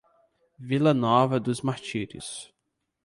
Vila 0.59 0.95
Nova 0.95 1.39
dos 1.39 1.61
Martírios 1.61 2.51